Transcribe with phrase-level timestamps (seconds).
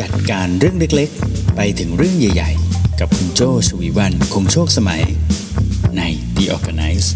[0.00, 5.02] จัดการเรื่องเล็กๆ ไปถึงเรื่องใหญ่ๆ กับคุณโจชวีวันคงโชคสมัย
[5.96, 6.02] ใน
[6.36, 7.08] The Organize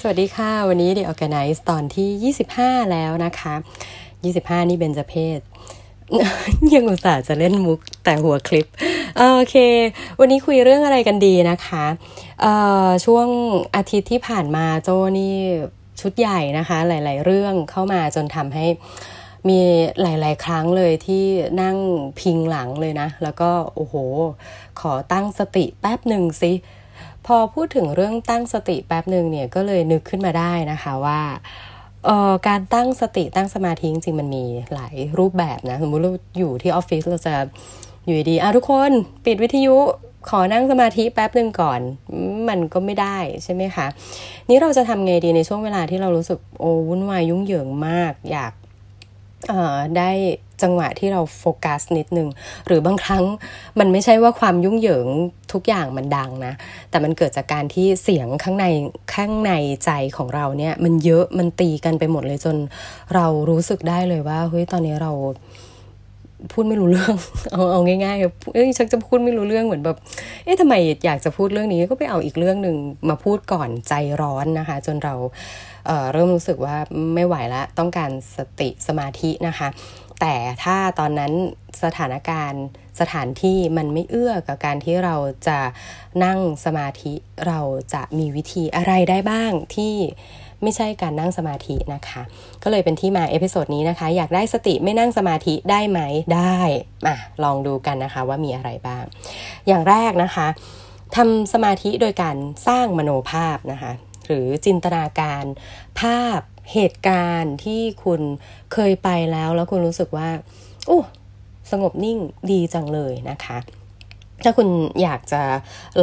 [0.00, 3.54] สวัสดีค่ะ วันนี้ The Organize ตอนที่ 25 แล้วนะคะ
[4.12, 5.40] 25 นี่เบนจเพศ
[6.74, 8.66] ยังอุตส่าห์จะเล่นมุกแต่หัวคลิป
[9.18, 9.56] โอเค
[10.20, 11.84] วันนี้คุยเรื่องอะไรกันดีนะคะ
[13.04, 13.26] ช่วง
[13.76, 15.36] อาทิตย์ที่ผ่านมาโจนี่
[16.00, 18.66] ชุดใหญ่นะคะ หลาย ๆ เรื่องเข้ามาจนทำให้
[19.48, 19.60] มี
[20.02, 21.24] หลาย ๆ ครั้งเลยที่
[21.62, 21.76] นั่ง
[22.20, 23.94] พิงหลังเลยนะ แล้วก็โอ้โห
[24.80, 26.52] ขอตั้งสติแป๊บหนึ่งสิ
[27.26, 31.20] พอพูดถึงเรื่องตั้งสติแป๊บหนึ่งเนี่ยก็เลยนึกขึ้นมาได้นะคะว่า
[32.06, 37.34] เอ่อการตั้งสติตั้งสมาธิจริงๆมันมีหลายรูปแบบนะสมมติเราอยู่ที่ออฟฟิศเราจะ
[38.06, 38.90] อยู่ดีอะทุกคน
[39.24, 39.76] ปิดวิทยุ
[40.28, 41.80] ขอนั่งสมาธิแป๊บหนึ่งก่อน
[42.48, 43.86] มันก็ไม่ได้ใช่ไหมคะ
[44.48, 48.52] นี่เราจะทำไงดีในช่วงเวลาที่เรารู้สึกโอ้วุ่นวายยุ่งเหยิงมาก อยาก
[49.98, 50.10] ได้
[50.62, 52.28] จังหวะที่เราโฟกัสนิดนึง
[52.66, 53.24] หรือบางครั้ง
[53.78, 55.06] มันไม่ใช่ว่าความยุ่งเหยิง
[55.52, 56.54] ทุกอย่างมันดังนะ
[56.90, 58.66] แต่มันเกิดจากการที่เสียงข้างใน
[59.14, 59.52] ข้างใน
[59.84, 62.56] ใจของเราเนี่ย มันเยอะมันตีกันไปหมดเลยจน
[63.14, 65.12] เรารู้สึกได้เลยว่าเฮ้ยตอนนี้เรา
[66.52, 67.14] พูดไม่รู้เรื่อง
[67.52, 69.96] เอาเอาง่ายๆเอ้ยชักจะพูดไม่รู้เรื่องเหมือนแบบ
[70.44, 70.74] เอ๊ะทำไม
[71.04, 72.76] อยากจะพูดเรื่องนี้ก็ไปเอาอีกเรื่องหนึ่ง
[73.08, 75.14] มาพูดก่อนใจร้อนนะคะ จนเรา
[75.86, 76.76] เเริ่มรู้สึกว่า
[77.14, 79.68] ไม่ไหวแล้วต้องการสติสมาธินะคะ
[80.20, 81.32] แต่ถ้าตอนนั้น
[81.82, 82.64] สถานการณ์
[83.00, 85.16] สถานที่มันไม่เอื้อกับการที่เรา
[85.48, 85.58] จะ
[86.24, 87.12] นั่งสมาธิ
[87.46, 87.60] เรา
[87.94, 89.94] จะมีวิธีอะไรได้บ้างที่
[90.62, 92.22] ไม่ใช่การนั่งสมาธินะคะ
[92.62, 96.00] ก็เลยเป็นที่มา episode นี้นะคะ อยากได้สติไม่นั่งสมาธิได้ไหม
[96.36, 96.58] ได้
[97.06, 99.04] มาลองดูกันนะคะว่ามีอะไรบ้าง
[99.68, 100.46] อย่างแรกนะคะ
[101.16, 102.36] ทำสมาธิโดยการ
[102.66, 103.92] สร้างมโนภาพนะคะ
[104.26, 105.44] หรือจินตนาการ
[106.00, 106.40] ภาพ
[106.72, 108.20] เหตุการณ์ที่คุณ
[108.72, 110.30] เคยไปแล้วแล้วคุณรู้สึกว่า
[110.86, 110.98] โอ้
[111.70, 112.18] สงบนิ่ง
[112.50, 113.58] ดีจังเลยนะคะ
[114.44, 114.68] ถ้าคุณ
[115.02, 115.42] อยากจะ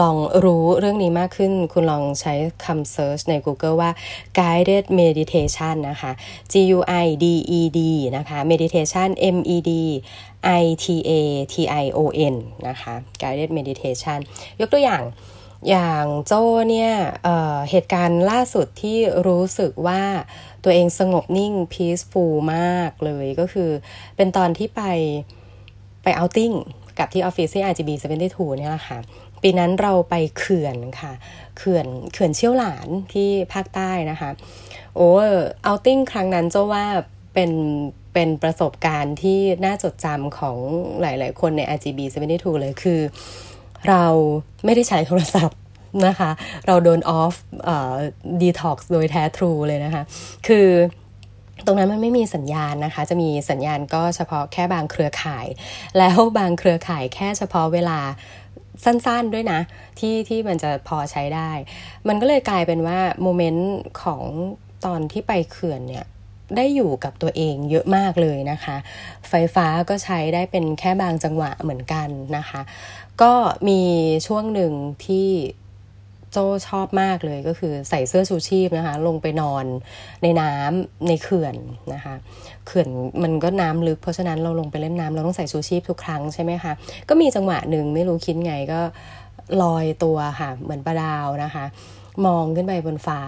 [0.02, 2.34] ลองรู้เรื่องนี้มากขึ้น คุณลองใช้
[2.66, 3.92] คำ search ใน Google ว่า
[4.40, 6.12] guided meditation นะคะ
[6.52, 7.26] G U I D
[7.60, 7.80] E D
[8.18, 9.72] นะคะ meditation M E D
[10.62, 11.12] I T A
[11.54, 12.00] T I O
[12.34, 12.36] N
[12.68, 14.20] นะคะ guided meditation
[14.60, 15.04] ยกตัวอย่าง
[15.70, 16.92] อย่างโจ้เนี่ย
[17.24, 18.98] เเหตุการณ์ล่าสุดที่
[19.28, 20.04] รู้สึกว่า
[20.64, 23.70] ตัวเองสงบนิ่ง peaceful มากเลยก็คือ
[24.16, 24.82] เป็นตอนที่ไป
[26.04, 26.54] ไปเอาติ้ง
[27.00, 27.90] กับที่ออฟฟิศที่ RGB
[28.26, 29.00] 72เนี่ยแหละค่ะ
[29.42, 31.14] ปีนั้นเราไปเขื่อนค่ะ
[31.58, 34.30] เขื่อนเขื่อนเชี่ยวหลานที่ภาคใต้นะคะ
[34.96, 35.10] โอ้
[35.64, 36.86] outing ครั้งนั้นเจ้าว่า
[37.34, 37.52] เป็น
[38.14, 40.58] เป็นประสบการณ์ที่น่าจดจำของ
[41.02, 42.00] หลาย ๆ คนใน RGB
[42.30, 43.00] 72เลยคือ
[43.90, 44.06] เรา
[44.66, 45.60] ไม่ได้ใช้โทรศัพท์
[46.08, 46.32] นะคะ
[46.68, 47.34] เราโดน off
[48.42, 50.04] detox โดยแท้ true เลยนะคะ
[50.48, 50.68] คือ
[51.66, 55.48] ตรงนั้นมันไม่มีสัญญาณนะคะ จะมีสัญญาณก็เฉพาะแค่บางเครือข่าย
[55.98, 58.00] แล้วบางเครือข่ายแค่เฉพาะเวลา
[58.84, 59.60] สั้นๆด้วยนะ
[60.00, 61.52] ที่ที่มันจะพอใช้ได้
[62.08, 63.70] มันก็เลยกลายเป็นว่าโมเมนต์
[64.02, 64.22] ของ
[64.86, 66.06] ตอนที่ไปเขื่อนเนี่ย
[66.56, 68.78] ได้อยู่กับตัวเองเยอะมากเลยนะคะ
[69.30, 72.62] ไฟฟ้าก็ใช้ได้เป็นแค่บางจังหวะเหมือนกันนะคะ
[73.22, 73.34] ก็
[73.68, 73.82] มี
[74.28, 74.74] ช่วงหนึ่ง
[75.06, 75.28] ที่
[76.38, 79.66] จชอบมากเลยก็คือใส่เสื้อชูชีพนะคะ ลงไปนอน
[80.24, 81.56] ในน้ำในเขื่อน
[81.94, 82.16] นะคะ
[82.66, 82.88] เขื่อน
[83.24, 86.74] มันก็น้ำลึกเพราะฉะนั้นเราลงไปเล่นน้ำเราต้องใส่ชูชีพทุกครั้งใช่ไหมคะ
[87.10, 88.80] ก็มีจังหวะหนึ่งไม่รู้คิดไงก็
[89.62, 91.66] ลอยตัวค่ะ เหมือนปลาดาวนะคะ
[92.26, 93.22] มองขึ้นไปบนฟ้า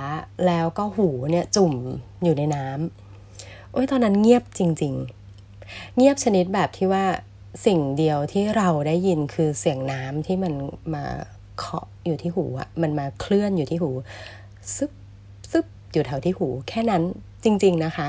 [0.48, 1.74] แล้วก็หูเนี่ยจุ่ม
[2.24, 4.94] อยู่ในน้ำโอ้ยตอนนั้นเงียบจริง
[5.46, 7.06] ๆ เงียบชนิดแบบที่ว่า
[7.66, 10.54] สิ่งเดียวที่เราได้ยินคือเสียงน้ำที่มัน
[10.94, 11.06] มา
[11.60, 13.90] เคาะอยู่ที่หูอะมันมาเคลื่อนอยู่ที่หู
[14.76, 14.92] ซึบ
[15.52, 17.04] ซึบอยู่แถวที่หู แค่นั้น
[17.44, 18.08] จริง ๆนะคะ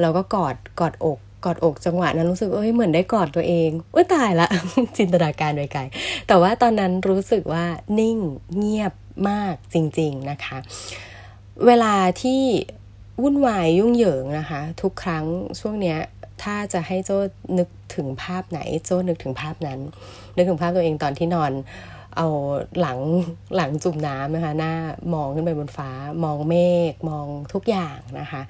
[0.00, 4.48] เราก็กอดกอดอกกอดอกจังหวะนั้นรู้สึกเอ้ยเหมือนได้กอดตัวเองอุ้ยตายละ
[4.96, 5.82] จินตนาการไปไกล
[6.28, 7.64] แต่ว่าตอนนั้นรู้สึกว่า
[7.98, 8.18] นิ่ง
[8.56, 8.92] เงียบ
[9.28, 10.58] มากจริง ๆนะคะ
[11.66, 12.42] เวลาที่
[13.22, 15.24] วุ่นวายยุ่งเหยิงนะคะ ทุกครั้ง
[15.60, 15.98] ช่วงเนี้ย
[16.42, 17.18] ถ้าจะให้โจ้
[17.58, 19.80] นึกถึงภาพไหน โจ้นึกถึงภาพนั้น
[20.36, 21.52] นึกถึงภาพตัวเองตอนที่นอน
[22.16, 22.26] เอา
[22.80, 22.98] หลัง
[23.56, 24.72] หลังจุ่มน้ำนะคะ หน้า
[25.14, 25.90] มองขึ้นไปบนฟ้า
[26.24, 26.54] มองเม
[26.92, 28.42] ฆมองทุกอย่างนะคะ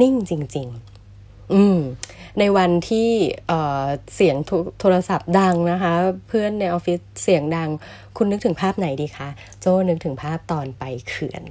[0.00, 0.68] นิ่งจริง
[1.10, 1.78] ๆอืม
[2.38, 3.10] ในวันที่
[4.14, 4.36] เสียง
[4.80, 5.92] โทรศัพท์ดังนะคะ
[6.28, 7.68] เพื่อนในออฟฟิศเสียงดัง
[8.16, 9.28] คุณนึกถึงภาพไหนดีคะ
[9.60, 11.44] โจ้นึกถึงภาพตอนไปเขื่อน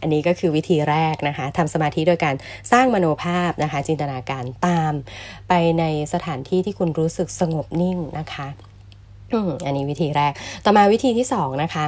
[0.00, 2.34] อันนี้ก็คือวิธีแรกนะคะทำสมาธิโดยการ
[2.72, 4.92] สร้างมโนภาพนะคะ จินตนาการตาม
[5.48, 8.48] ไปในสถานที่ที่คุณรู้สึกสงบนิ่งนะคะ
[9.66, 10.32] อันนี้วิธีแรก
[10.64, 11.84] ต่อมาวิธีที่2นะคะ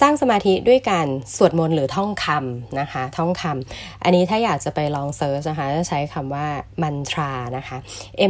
[0.00, 1.06] สร้างสมาธิด้วยการ
[1.36, 6.46] สวดมนต์หรือท่องคำนะคะ ท่องคำ อันนี้ถ้าอยากจะไปลองเซิร์ชนะคะ จะใช้คำว่า
[6.82, 7.76] มันทรานะคะ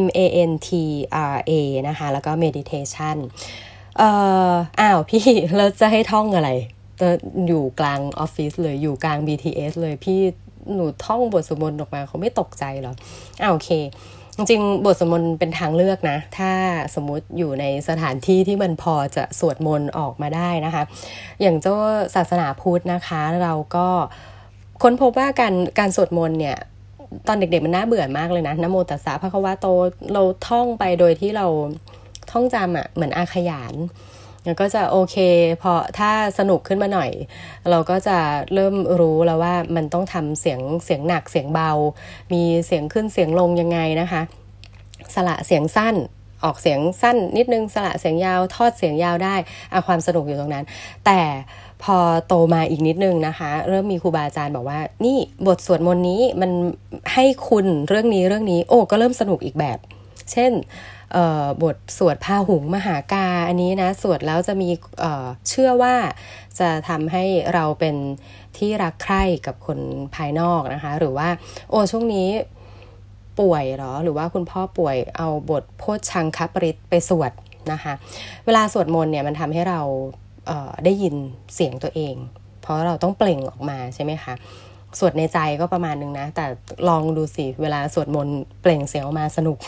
[0.02, 0.18] M A
[0.50, 0.68] N T
[1.34, 1.52] R A
[1.88, 3.16] นะคะ แล้วก็ meditation
[3.98, 4.10] เอ่
[4.50, 5.22] อ อ้าวพี่
[5.56, 6.50] เราจะให้ท่องอะไร
[7.00, 7.08] จะ
[7.46, 10.20] อยู่กลางออฟฟิศเลย อยู่กลาง BTS เลย พี่
[10.74, 12.94] หนูท่องบทสวดมนต์ออกมาเขาไม่ตกใจหรอ
[13.42, 13.70] อ้าวโอเค
[14.38, 16.50] จริงบทสวดมนต์เป็นทางเลือกนะ ถ้า
[16.94, 20.82] สมมุติอยู่ในสถานที่ที่มันพอจะสวดมนต์ออกมาได้นะคะ
[21.40, 21.76] อย่างเจ้า
[22.14, 23.88] ศาสนาพุทธนะคะ เราก็
[24.82, 26.56] ค้นพบว่าการการสวดมนต์เนี่ย
[27.28, 29.66] ตอนเด็กๆมันน่าเบื่อมากเลยนะนโมตัสสะพระควาโต
[30.12, 31.46] เราท่องไปโดยที่เรา
[32.30, 33.74] ท่องจำอะ่ะเหมือนอาขยาน
[34.60, 35.16] ก็จะโอเค
[35.62, 37.10] พอถ้าสนุกขึ้นมาหน่อย
[37.70, 38.18] เราก็จะ
[38.54, 41.70] เริ่มรู้แล้วว่ามันต้องทำเสียงเสียงหนักเสียงเบา
[42.32, 44.22] มีเสียงขึ้นเสียงลงยังไงนะคะ
[45.14, 45.96] สละเสียงสั้น
[46.44, 49.34] ออกเสียงสั้นนิดนึงสละเสียงยาวทอดเสียงยาวได้
[49.72, 50.64] อาความสนุกอยู่ตรงนั้น
[51.06, 51.20] แต่
[51.82, 51.96] พอ
[52.26, 56.50] โตมาอีกนิดนึงนะคะ เริ่มมีครูบาอาจารย์บอกว่า นี่บทสวดมนต์นี้มัน
[57.14, 59.78] ให้คุณเรื่องนี้เรื่องนี้ โอ้ก็เริ่มสนุกอีกแบบ
[60.32, 60.52] เช่น
[61.62, 64.68] บทสวดพาหุงมหากาอันนี้นะ สวดแล้วจะมี
[65.48, 65.94] เชื่อว่า
[66.58, 67.24] จะทำให้
[67.54, 67.96] เราเป็น
[68.56, 69.78] ที่รักใคร่กับคน
[70.14, 71.28] ภายนอกนะคะ หรือว่า
[71.70, 72.28] โอ้ช่วงนี้
[73.40, 77.32] ป่วยหรอ หรือว่าคุณพ่อป่วยเอาบทโพชังคปริตไปสวด
[77.72, 77.92] นะคะ
[78.46, 79.80] เวลาสวดมนต์เนี่ยมันทำให้เรา
[80.46, 81.14] เได้ยิน
[81.54, 82.14] เสียงตัวเอง
[82.62, 84.34] เพราะเราต้องเปล่งออกมาใช่ไหมคะ
[84.98, 86.44] สวดในใจก็ประมาณนึงนะ แต่
[86.88, 89.58] ลองดูสิ เวลาสวดมนต์เปล่งเสียงออกมาสนุก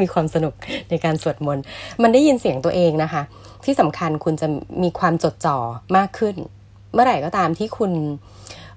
[0.00, 0.54] มีความสนุก
[0.90, 1.62] ในการสวดมนต์
[2.02, 3.22] มันได้ยินเสียงตัวเองนะคะ
[3.64, 4.46] ที่สำคัญคุณจะ
[4.82, 5.58] มีความจดจ่อ
[5.96, 6.36] มากขึ้น
[6.92, 7.92] เมื่อไหร่ก็ตามที่คุณ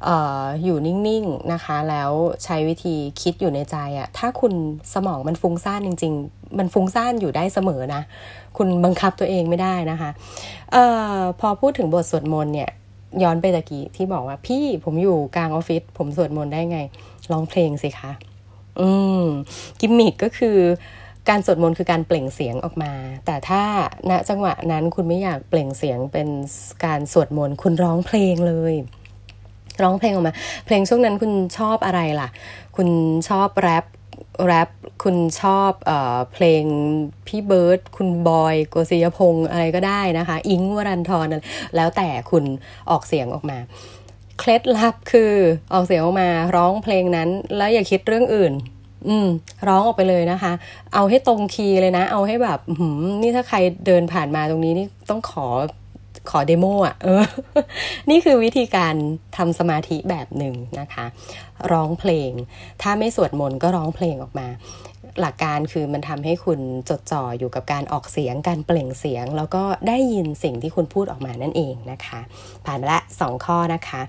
[0.07, 0.09] อ
[0.43, 2.11] ออยู่นิ่งๆนะคะ แล้ว
[2.43, 4.53] ใช้วิธีคิดอยู่ในใจอะถ้าคุณ
[4.93, 8.01] สมองมันฟุ้งซ่านจริง ๆ มันฟุ้งซ่านอยู่ได้เสมอนะ
[8.57, 10.09] คุณบังคับตัวเองไม่ได้นะคะ
[10.75, 10.77] อ
[11.15, 12.69] อพอพูดถึงบทสวดมนต์เนี่ย
[13.23, 16.79] ย้อนไปตะกี้ที่บอกว่าพี่ผมอยู่กลางออฟฟิศผมสวดมนต์ได้ไง
[17.31, 18.11] ร้องเพลงสิคะ
[18.79, 18.89] อื
[19.21, 19.23] ม
[19.79, 20.57] กิมมิกก็คือ
[21.29, 22.91] การสวดมนต์คือการเปล่งเสียงออกมา
[23.25, 23.61] แต่ถ้า
[24.09, 26.27] ณจังหวะนั้นคุณไม่อยากเปล่งเสียงเป็น
[26.85, 28.73] การสวดมนต์คุณร้องเพลงเลย
[29.83, 30.33] ร้องเพลงออกมา
[30.65, 32.29] เพลงช่วงนั้นคุณชอบอะไรล่ะ
[32.75, 32.89] คุณ
[33.29, 33.85] ชอบแรป
[34.45, 34.69] แรป
[35.03, 35.91] คุณชอบเอ
[36.33, 36.63] เพลง
[37.27, 41.27] พี่เบิร์ดคุณบอยโกศิยพงศ์อะไรก็ได้นะคะ อิ้งค์วรันธร
[41.75, 42.43] แล้วแต่คุณ
[42.89, 43.57] ออกเสียงออกมา
[44.39, 45.33] เคล็ดลับคือ
[45.73, 48.53] ออกเสียงออกมาร้องเพลงนั้น แล้วอย่าคิดเรื่องอื่น
[49.07, 49.27] อืม
[49.67, 50.51] ร้องออกไปเลยนะคะ
[50.93, 55.47] เอาให้ตรงคีย์เลยนะ เอาให้แบบหืมนี่ถ้าใครเดินผ่านมาตรงนี้นี่ต้องขอ
[56.31, 57.23] ขอเดโมอะเออ
[58.09, 58.95] นี่คือวิธีการ
[59.37, 61.05] ทำสมาธิแบบหนึ่งนะคะ
[61.71, 62.31] ร้องเพลง
[62.81, 64.47] ถ้าไม่สวดมนต์ก็ร้องเพลงออกมา
[65.19, 66.59] หลักการคือมันทำให้คุณ
[66.89, 72.19] จดจ่ออยู่กับการออกเสียง การเปล่งเสียง แล้วก็ได้ยินสิ่งที่คุณพูดออกมานั่นเองนะคะ
[72.65, 74.01] ผ่านไปละสองข้อนะคะ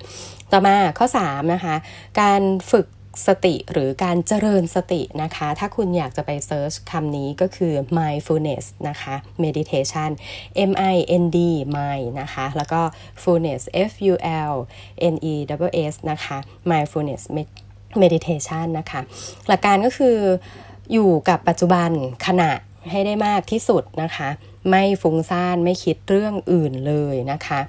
[0.52, 1.74] ต่อมาข้อ3นะคะ
[2.20, 2.86] การฝึก
[3.26, 9.14] สติหรือการเจริญสตินะคะ ถ้าคุณอยากจะไปเซิร์ชคำนี้ก็คือ mindfulness นะคะ
[9.44, 10.10] meditation
[10.70, 11.38] m i n d
[11.76, 12.80] mind นะคะ แล้วก็
[13.22, 14.14] fullness f u
[14.52, 14.54] l
[15.12, 15.34] n e
[15.66, 16.38] w s นะคะ
[16.70, 17.22] mindfulness
[18.02, 19.00] meditation นะคะ
[19.48, 20.16] หลักการก็คือ
[20.92, 21.90] อยู่กับปัจจุบัน
[22.26, 22.50] ขณะ
[22.90, 24.28] ให้ได้มากที่สุดนะคะ
[24.70, 27.60] ไม่ฟุ้งซ่านไม่คิดเรื่องอื่นเลยนะคะ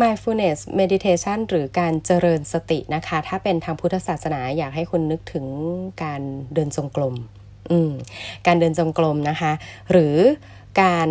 [0.00, 5.46] mindfulness meditation หรือการเจริญสตินะคะ ถ้าเป็นทางพุทธศาสนาอยากให้คุณนึกถึง
[6.02, 6.22] การ
[6.54, 7.14] เดินจงกรม
[8.46, 9.52] การเดินจงกรมนะคะ
[9.90, 10.16] หรือ
[10.80, 11.08] การ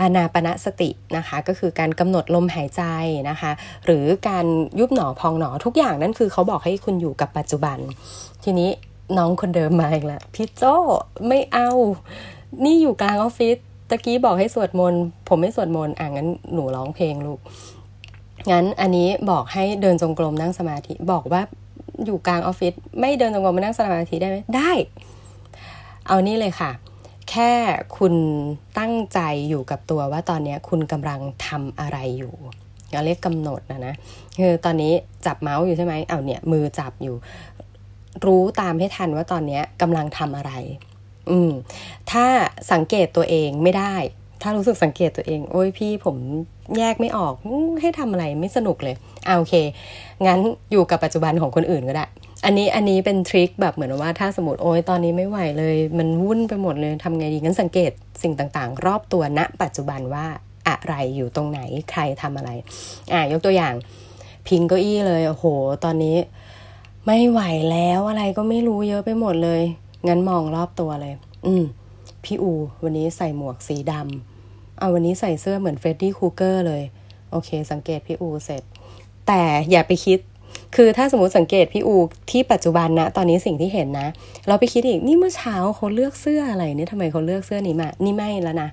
[0.00, 2.82] อานาปณะสตินะคะ ก็คือการกำหนดลมหายใจ
[3.30, 3.50] นะคะ
[3.84, 4.46] หรือการ
[4.80, 7.78] ยุบหนอพองหนอทุกอย่างนั่นคือเขาบอกให้คุณอยู่กับปัจจุบัน
[8.44, 8.70] ทีนี้
[9.18, 10.76] น้องคนเดิมมาอีกแล้วพี่โจ้
[11.26, 11.70] ไม่เอา
[12.64, 13.56] นี่อยู่กลางออฟฟิศ
[13.90, 17.38] ตะกี้บอกให้สวดมนต์ผมไม่สวดมนต์อะงั้นหนูร้องเพลงลูก
[18.50, 21.42] งั้นอันนี้บอกให้เดินจงกรมนั่งสมาธิบอกว่า
[22.04, 24.70] อยู่กลางออฟฟิศไม่เดินจงกรมมานั่งสมาธิได้ไหมได้
[26.06, 26.70] เอานี่เลยค่ะ
[27.30, 27.52] แค่
[27.98, 28.14] คุณ
[28.78, 32.34] ตั้งใจอยู่กับตัวว่าตอนนี้คุณกำลังทำอะไรอยู่
[32.92, 33.94] เราเรียกกำหนดนะนะ
[34.40, 34.92] คือตอนนี้
[35.26, 37.16] จับเมาส์อยู่ใช่ไหมเอาเนี่ยมือจับอยู่
[38.26, 40.52] รู้ตามให้ทันว่าตอนนี้กำลังทำอะไร
[41.30, 41.50] อืม
[42.10, 42.26] ถ้า
[42.72, 43.94] สังเกตตัวเองไม่ได้
[44.42, 46.16] ถ้ารู้สึกสังเกตตัวเอง โอ้ยพี่ผม
[46.78, 47.34] แยกไม่ออก
[47.80, 49.54] ให้ทำอะไรไม่สนุกเลยเอาโอเค
[50.26, 50.38] งั้น
[50.72, 52.06] อยู่กับปัจจุบันของคนอื่นก็ได้
[52.44, 57.90] อันนี้อันนี้เป็น trick แบบเหมือนว่าถ้าสมมติโอ้ยตอนนี้ไม่ไหวเลย มันวุ่นไปหมดเลยทำไงดีงั้นสังเกต
[58.22, 60.26] สิ่งต่างๆ รอบตัวณ ปัจจุบันว่า
[60.68, 62.50] อะไรอยู่ตรงไหนใครทำอะไร
[63.12, 63.74] อ่ายกตัวอย่าง
[64.48, 65.44] พิงเก้าอี้เลยโอ้โห
[65.84, 66.16] ตอนนี้
[67.06, 67.40] ไม่ไหว
[67.70, 69.62] แล้วอะไรก็ไม่รู้เยอะไปหมดเลย
[70.08, 71.14] งั้นมองรอบตัวเลย
[71.46, 71.64] อืม
[72.24, 76.82] พี่อู วันนี้ใส่หมวกสีดำเอาวันนี้ใส่เสื้อเหมือนเฟรดดี้ครูเกอร์เลย
[77.30, 78.62] โอเค สังเกตพี่อูเสร็จ
[79.26, 80.18] แต่อย่าไปคิด
[80.76, 81.96] คือถ้าสมมติสังเกตพี่อู
[82.30, 84.08] ที่ปัจจุบันนะ ตอนนี้สิ่งที่เห็นนะ
[84.48, 88.68] เราไปคิดอีก นี่เมื่อเช้าเขาเลือกเสื้ออะไรเนี่ยทำไมเขาเลือกเสื้อนี้มา นี่ไม่แล้วนะ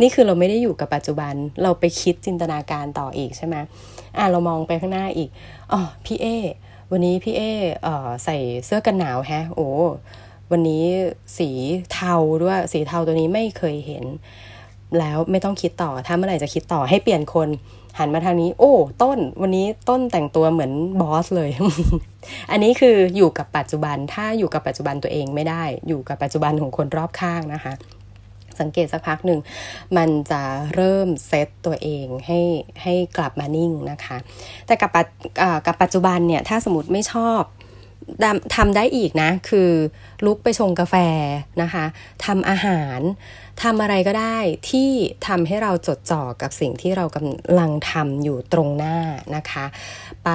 [0.00, 3.56] นี่คือเราไม่ได้อยู่กับปัจจุบัน เราไปคิดจินตนาการต่ออีกใช่ไหม
[4.16, 5.28] อะเรามองไปข้างหน้าอีก
[5.72, 6.26] อ๋อ พี่เอ
[6.92, 7.42] วันนี้พี่เอ
[7.82, 9.68] เอ่อใส่เสื้อกันหนาวแฮะ โอ้
[10.50, 10.84] วันนี้
[11.38, 11.50] สี
[11.92, 14.04] เทาด้วย สีเทาตัวนี้ไม่เคยเห็น
[14.98, 17.48] แล้วไม่ต้องคิดต่อ ถ้าเมื่อไหร่จะคิดต่อให้เปลี่ยนคน
[17.98, 21.50] หันมาทางนี้ โอ้ ต้น วันนี้ต้นแต่งตัวเหมือนบอสเลย
[22.50, 27.72] อันนี้คืออยู่กับปัจจุบัน ถ้าอยู่กับปัจจุบันตัวเองไม่ได้ อยู่กับปัจจุบันของคนรอบข้างนะคะ
[28.60, 29.40] สังเกตสักพักหนึ่ง
[29.96, 30.42] มันจะ
[30.74, 32.40] เริ่มเซตตัวเองให้
[32.82, 34.16] ให้กลับมานิ่งนะคะ
[34.66, 34.90] แต่กับ
[35.66, 37.42] กับปัจจุบันเนี่ย ถ้าสมมติไม่ชอบ
[38.56, 39.70] ทำได้อีกนะ คือ
[40.24, 40.94] ลุกไปชงกาแฟ
[41.62, 41.84] นะคะ
[42.24, 43.00] ทำอาหาร
[43.62, 44.38] ทำอะไรก็ได้
[44.70, 44.90] ที่
[45.26, 48.96] ทำให้เราจดจ่อกับสิ่งที่เรากำลังทำอยู่ตรงหน้า
[49.36, 49.64] นะคะ
[50.24, 50.30] ไป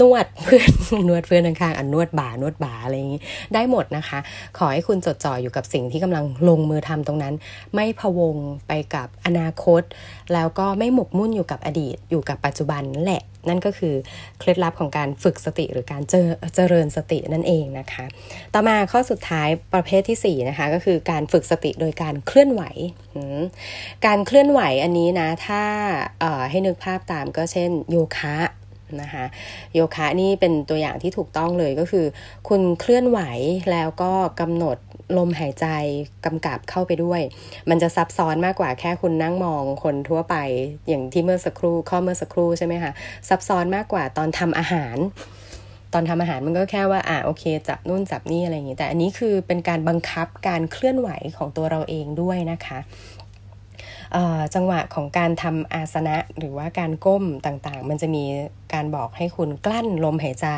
[0.00, 0.70] นวดเพื่อน
[1.08, 3.20] นวดเพื่อนข้างๆอันนวดบ่านวดบ่าอะไรอย่างนี้
[3.54, 4.18] ได้หมดนะคะ
[4.58, 7.34] ขอให้คุณจดจ่ออยู่กับสิ่งที่กำลังลงมือทำตรงนั้น
[7.74, 8.36] ไม่พวง
[8.68, 9.82] ไปกับอนาคต
[10.32, 13.94] แล้วก็ไม่หมกมุ่นอยู่กับอดีตอยู่กับปัจจุบันนั่นแหละ นั่นก็คือ
[14.38, 16.14] เคล็ดลับของการฝึกสติหรือการเจ
[16.54, 18.04] เจริญสตินั่นเองนะคะ
[18.54, 22.62] ต่อมาข้อสุดท้ายประเภทที่4นะคะก็คือการฝึกสติโดยการเคลื่อนไหว
[24.06, 25.62] การเคลื่อนไหวอันนี้นะถ้า
[26.50, 28.36] ให้นึกภาพตามก็เช่นโยคะ
[29.02, 29.24] นะคะ
[29.74, 32.06] โยคะนี่เป็นตัวอย่างที่ถูกต้องเลยก็คือ
[32.48, 33.20] คุณเคลื่อนไหว
[33.72, 34.76] แล้วก็กำหนด
[35.18, 35.66] ลมหายใจ
[36.26, 37.20] กำกับเข้าไปด้วย
[37.70, 40.36] มันจะซับซ้อนมากกว่าแค่คุณนั่งมองคนทั่วไป
[40.88, 42.92] อย่างที่เมื่อสักครู่ข้อเมื่อสักครู่ใช่ไหมคะ
[43.28, 44.96] ซับซ้อนมากกว่าตอนทำอาหาร
[45.92, 52.78] ตอนทำอาหารมันก็แค่ว่าอ่าโอเค จับนู่นจับนี่อะไรอย่างนี้แต่อันนี้คือเป็นการบังคับการเคลื่อนไหวของตัวเราเองด้วยนะคะ
[54.54, 58.24] จังหวะของการทำอาสนะหรือว่าการก้มต่างๆ มันจะมี
[58.74, 60.48] การบอกให้คุณกลั้นลมหายใจ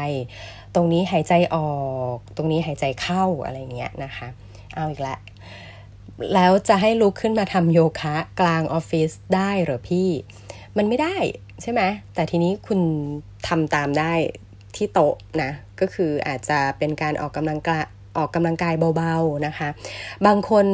[0.74, 1.72] ตรงนี้หายใจออ
[2.14, 4.28] ก ตรงนี้หายใจเข้าอะไรเงี้ยนะคะ
[4.74, 5.18] เอาอีกแล้ว
[6.34, 10.08] แล้วจะให้ลุกขึ้นมาทำโยคะกลางออฟฟิศได้หรอพี่
[10.76, 11.16] มันไม่ได้
[11.62, 11.82] ใช่ไหม
[12.14, 12.80] แต่ทีนี้คุณ
[13.48, 14.12] ทำตามได้
[14.76, 17.84] ที่โต๊ะนะ ก็คืออาจจะเป็นการออกกำลังกาย
[18.16, 19.68] ออกกำลังกายเบาๆนะคะ
[20.26, 20.66] บางคน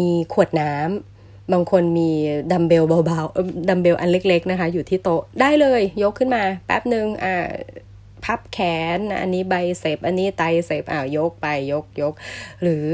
[0.00, 1.19] มีขวดน้ำ
[1.52, 2.10] บางคนมี
[2.52, 7.50] ดัมเบลเบาๆดัมเบลอันเล็ก ๆนะคะ อยู่ที่โต๊ะได้เลยยกขึ้นมาแป๊บหนึ่งอ่า
[8.24, 8.58] พับแข
[8.96, 12.14] นอันนี้ biceps อันนี้ triceps อ่ายกไปยกยก
[12.62, 12.86] หรือ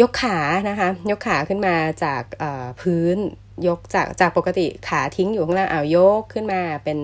[0.00, 0.38] ยกขา
[0.68, 2.22] นะคะ ยกขาขึ้นมาจาก
[2.80, 3.16] พื้น
[3.66, 6.98] ยกจากจากปกติขาทิ้งอยู่ข้างล่างอ่ายกขึ้นมาเป็น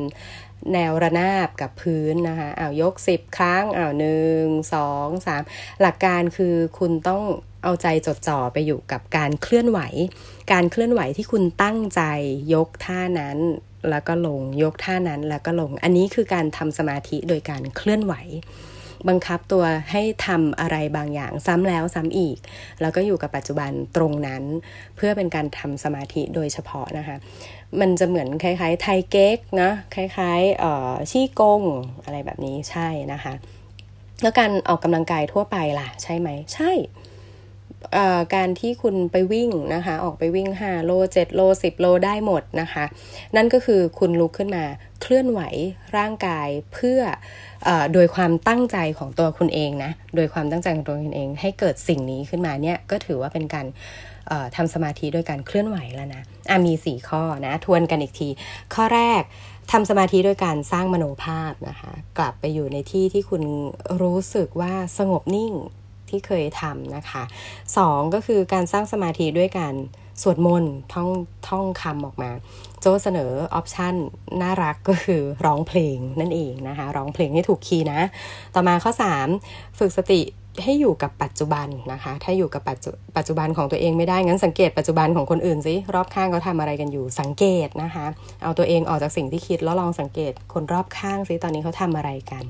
[0.73, 4.45] แนวระนาบกับพื้นนะคะอ้ายกสิบครั้งอ่าหนึ่ง
[4.75, 5.43] สองสาม
[5.81, 7.23] หลักการคือคุณต้อง
[7.63, 9.81] เอาใจจดจ่อไปอยู่กับการเคลื่อนไหว
[10.53, 12.03] การเคลื่อนไหวที่คุณตั้งใจ
[12.55, 13.39] ยกท่านั้น
[13.91, 18.15] แล้วก็ลงยกท่านั้นแล้วก็ลง อันนี้คือการทำสมาธิโดยการเคลื่อนไหว
[19.09, 22.39] บังคับตัวให้ทำอะไรบางอย่างซ้ำแล้วซ้ำอีก
[22.81, 24.43] แล้วก็อยู่กับปัจจุบันตรงนั้น
[24.97, 27.17] เพื่อเป็นการทำสมาธิโดยเฉพาะนะคะ
[27.81, 31.63] มันจะเหมือนคล้ายๆ ไทเก๊กนะคล้ายๆเอ่อชี้กง
[32.05, 33.35] อะไรแบบนี้ใช่นะคะ
[34.23, 36.71] แล้วการออกกำลังกายทั่วไปล่ะ ใช่ไหม ใช่
[38.35, 42.85] การที่คุณไปวิ่งนะคะ ออกไปวิ่ง 5 โล 7 โล 10 โลได้หมดนะคะ
[43.37, 44.65] นั่นก็คือคุณลุกขึ้นมา
[45.03, 45.41] เคลื่อนไหว
[45.97, 47.01] ร่างกายเพื่อ
[47.69, 53.67] อโดยความตั้งใจของตัวคุณเองนะ โดยความตั้งใจของตัวคุณเอง ให้เกิดสิ่งนี้ขึ้นมาเนี่ยก็ถือว่าเป็นการ
[54.57, 58.29] ทำสมาธิโดยการเคลื่อนไหวแล้วนะะมี 4 ข้อนะ ทวนกันอีกที
[58.75, 59.23] ข้อแรก
[59.73, 63.43] ทำสมาธิโดยการสร้างมโนภาพนะคะ กลับไปอยู่ในที่ที่คุณ
[64.03, 65.53] รู้สึกว่าสงบนิ่ง
[66.11, 67.23] ที่เคยทำนะคะ
[67.69, 69.75] 2 ก็คือการสร้างสมาธิด้วยการ
[70.23, 71.11] สวดมนต์ท่อง
[71.49, 72.31] ท่องคำออกมา
[72.81, 73.95] โจเสนอออปชัน
[74.43, 78.01] น่ารักก็คือร้องเพลงนั่นเองนะคะ ร้องเพลงให้ถูกคีย์นะ
[78.55, 78.93] ต่อมาข้อ
[79.35, 80.23] 3 ฝึกสติ
[80.65, 88.07] ให้อยู่กับปัจจุบันนะคะ ถ้าอยู่กับปัจจุปัจจุบันของตัวเองไม่ได้ งั้นสังเกตปัจจุบันของคนอื่นสิ รอบข้างเขาทาอะไรกันอยู่ สังเกตนะคะ
[88.43, 92.45] เอาตัวเองออกจากสิ่งที่คิดแล้วลองสังเกตคนรอบข้างสิ ตอนนี้เขาทำอะไรกัน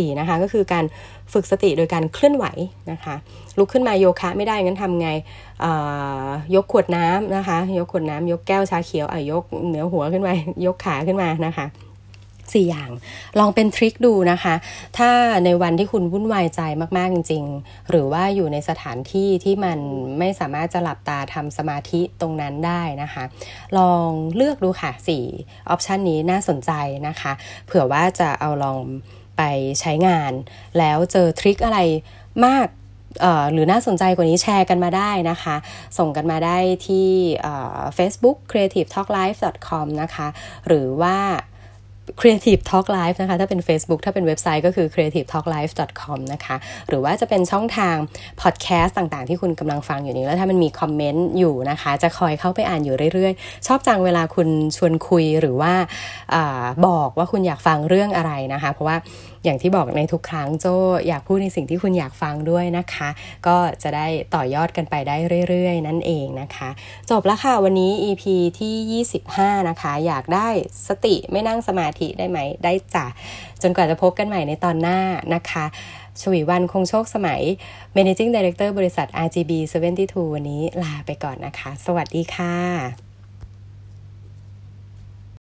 [0.00, 0.84] 4นะคะก็คือการ
[1.32, 2.46] ฝึกสติโดยการเคลื่อนไหว
[2.90, 3.14] นะคะ
[3.58, 5.08] ลุกขึ้นมาโยคะไม่ได้งั้นทำไง
[6.54, 10.32] ยกขวดน้ำนะคะยกขวดน้ำยกแก้วชาเขียวอะยกเหนือหัวขึ้นมา
[10.66, 11.66] ยกขาขึ้นมานะคะ
[12.54, 12.90] สี่อย่าง
[13.38, 14.54] ลองเป็นทริคดูนะคะ
[14.98, 15.10] ถ้า
[15.44, 16.60] ในวันที่คุณวุ่นวายใจ
[16.96, 19.78] มาก ๆ จริง ๆ หรือว่าอยู่ในสถานที่ที่มัน
[20.18, 23.24] ไม่สามารถจะหลับตาทำสมาธิตรงนั้นได้นะคะ
[23.78, 25.24] ลองเลือกดูค่ะสี่
[25.68, 26.72] ออปชันนี้น่าสนใจ
[27.08, 27.32] นะคะ
[27.66, 28.78] เผื่อว่าจะเอาลอง
[29.36, 29.42] ไป
[29.80, 30.32] ใช้งาน
[30.78, 31.78] แล้วเจอทริคอะไร
[32.46, 32.68] มาก
[33.52, 35.56] หรือน่าสนใจกว่านี้แชร์กันมาได้นะคะ
[35.98, 37.08] ส่งกันมาได้ที่
[37.96, 40.28] Facebook creativetalklife.com นะคะ
[40.66, 41.18] หรือว่า
[42.20, 46.56] Creative Talk Live นะคะ ถ้าเป็น Facebook ถ้าเป็นเว็บไซต์ก็คือ creativetalklife.com นะคะ
[46.88, 47.96] หรือว่าจะเป็นช่องทาง
[48.42, 55.72] podcast ต่างๆ ที่คุณกำลังฟังอยู่นี้ แล้วถ้ามันมีคอมเมนต์อยู่นะคะ จะคอยเข้าไปอ่านอยู่เรื่อยๆ ชอบจังเวลาคุณชวนคุยหรือว่า
[56.34, 56.36] อ
[56.86, 58.98] บอกว่าคุณอยากฟังเรื่องอะไรนะคะ เพราะว่า
[59.44, 60.66] อย่างที่บอกในทุกครั้งโจ
[61.08, 63.08] อยากพูดในสิ่งที่คุณอยากฟังด้วยนะคะ
[63.46, 65.16] ก็จะได้ต่อยอดกันไปได้
[65.48, 66.68] เรื่อยๆ นั่นเองนะคะ
[67.10, 68.24] จบแล้วค่ะวันนี้ EP
[68.58, 70.48] ที่ 25 นะคะ อยากได้
[70.88, 73.06] สติไม่นั่งสมาธิได้ไหมได้จ้ะ
[73.62, 74.98] จนกว่าจะพบกันใหม่ในตอนหน้า
[75.34, 75.64] นะคะ
[76.20, 77.42] ชวีวันคงโชคสมัย
[77.96, 79.52] Managing Director บริษัท RGB
[79.92, 83.05] 72 วันนี้ลาไปก่อนนะคะ สวัสดีค่ะ